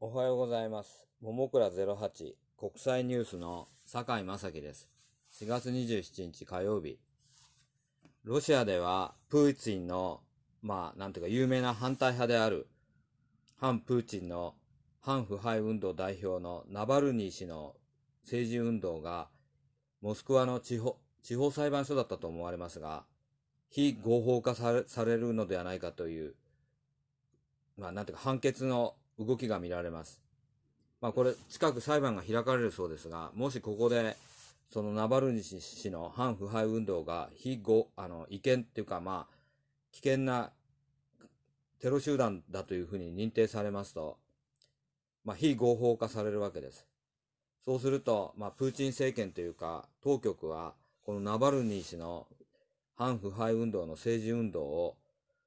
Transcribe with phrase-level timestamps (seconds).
[0.00, 1.08] おはようございます。
[1.20, 4.88] ももくら08国際ニュースの酒井正樹です。
[5.32, 7.00] 4月27日火曜日。
[8.22, 10.20] ロシアではプーチンの、
[10.62, 12.68] まあ、なんていうか有名な反対派である、
[13.56, 14.54] 反プーチンの
[15.00, 17.74] 反腐敗運動代表のナバルニー氏の
[18.22, 19.26] 政治運動が、
[20.00, 23.02] モスクワの地方地方裁判所だったと思われますが、
[23.68, 26.36] 非合法化されされるのではないかという、
[27.76, 30.20] まあ、なんていうか判決の動きが見られます。
[31.00, 34.16] まあこれ、近く裁判が開かれるそうですが、もしここで、
[34.72, 39.34] そのナバルニ氏の反腐敗運動が非合、あの、違憲っていうかまあ、
[39.92, 40.52] 危険な
[41.80, 44.18] テロ集団だというふうに認定されますと、
[45.24, 46.86] まあ非合法化されるわけです。
[47.64, 50.74] そうすると、まあプーチン政権というか、当局は、
[51.04, 52.26] このナバルニー氏の
[52.98, 54.96] 反腐敗運動の政治運動を、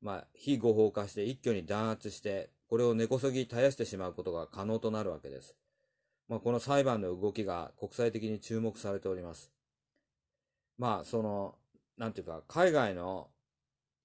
[0.00, 5.54] まあ、非合法化して一挙に弾圧して、これを根こそぎ絶やしてしまうことが可能となるわけです。
[6.26, 9.52] まあ、この裁判の動きが国際的に注目されております。
[10.78, 11.56] まあ、その、
[11.98, 13.28] なんていうか、海外の、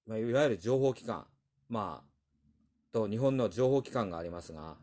[0.06, 1.26] まあ、いわゆる情報機関、
[1.70, 4.76] まあ、と日本の情報機関がありますが、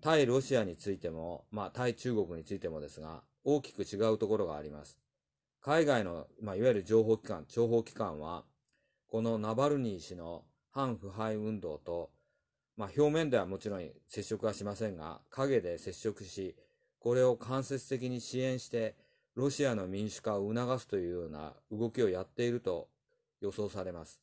[0.00, 4.98] 対ロシアについても、まあ、対中国についてもですが、大きく違うところがあります。
[5.60, 8.44] 海外の、まあ、いわゆる情報機関、情報機関は、
[9.06, 12.08] このナバルニー氏の反腐敗運動と、
[12.78, 16.54] まあ、表面ではもちろん接触はしませんが、影で接触し、
[17.00, 18.94] これを間接的に支援して、
[19.34, 22.88] ロシアの民主化を促すというような動きをやっていると
[23.40, 24.20] 予想されます。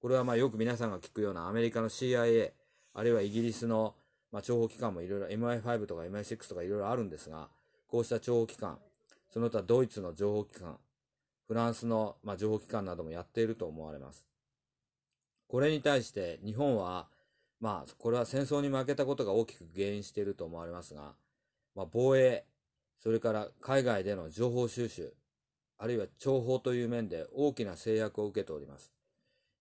[0.00, 2.52] これはまあよく皆さんが聞くようなアメリカの CIA、
[2.94, 3.96] あるいはイギリスの
[4.30, 7.48] まあ諜報機関もいろいろ MI5 とか MI6 とかいろいろあるんですが、
[7.88, 8.78] こうした諜報機関、
[9.28, 10.78] その他ドイツの情報機関、
[11.48, 14.24] フランスのまあ情報機関などもやっていると思われます。
[15.48, 17.08] これに対して日本は、
[17.60, 21.14] まあ、これは戦争に負けたことが大きく原因していると思われますが、
[21.74, 22.44] まあ、防衛、
[22.98, 25.14] それから海外での情報収集、
[25.78, 28.92] あるいは諜報という面で大きな制約を受けております。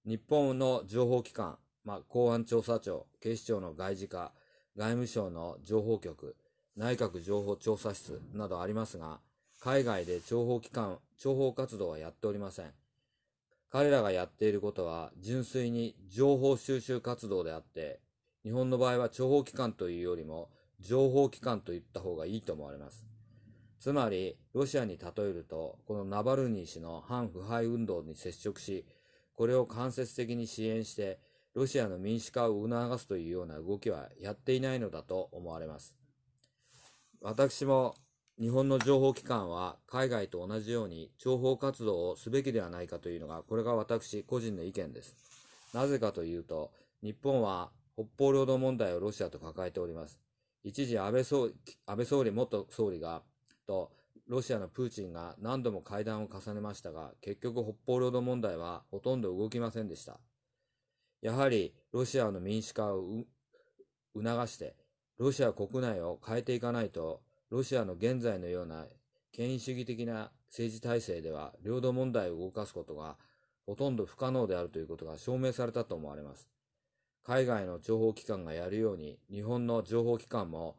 [0.05, 4.31] 日本の情報機関、まあ、公安調査庁、警視庁の外事課、
[4.75, 6.35] 外務省の情報局、
[6.75, 9.19] 内閣情報調査室などありますが、
[9.59, 12.71] 海外で諜報機関、諜報活動はやっておりません。
[13.69, 17.99] 彼らがやっていることは純粋に情報収集活動であって、
[18.43, 23.05] 日本の場合は諜報機関というよりも情報機関と言った方がいいと思われます。
[23.79, 28.85] つまり、ロシアに例えると、このナバルニー氏の反腐敗運動に接触し、
[29.33, 31.19] これを間接的に支援して、
[31.53, 35.95] ロシアの民主化を促すというような動きはやっていないのだと思われます。
[37.21, 37.95] 私も
[38.39, 45.15] 日本の情報機関は海外と同じように情報活動をすべきではないかというのが、これが私個人の意見です。
[45.73, 46.71] なぜかというと、
[47.01, 50.19] 日本は北方領土問題をロシアと抱えております。
[50.63, 51.55] 一時安倍総理、
[51.87, 53.23] 安倍総理元総理が、
[53.65, 53.91] と
[54.27, 60.19] ロシアのプーチンが何度も会談を重ねましたが、結局北方領土問題はほとんど動きませんでした。
[61.21, 63.23] やはりロシアの民主化を
[64.15, 64.75] 促して、
[65.17, 68.85] ロシア国内を変えていかないと、ロシアの現在のような
[69.31, 73.17] 権威主義的な政治体制では領土問題を動かすことが
[73.65, 76.49] ほとんど不可能であるということが証明されたと思われます。
[77.23, 80.77] 海外の情報機関がやるように日本の情報機関も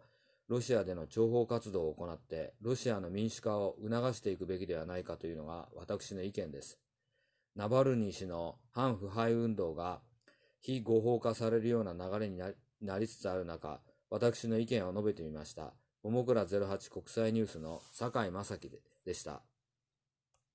[0.48, 6.78] ロシアでの情報活動を行ってロシアの民主化を促していくべきではないかというのが私の意見です。
[7.54, 10.00] ナバルニー氏の反腐敗運動が
[10.60, 12.38] 非合法化されるような流れに
[12.80, 13.80] なりつつある中、
[14.10, 15.74] 私の意見を述べてみました。
[16.02, 18.70] ももくら08国際ニュースの坂井正樹
[19.04, 19.42] でした。